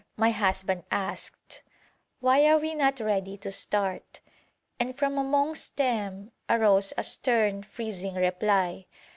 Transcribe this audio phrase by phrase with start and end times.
[0.17, 1.61] my husband asked,
[2.21, 4.19] 'why are we not ready to start?'
[4.79, 8.87] and from amongst them arose a stern, freezing reply.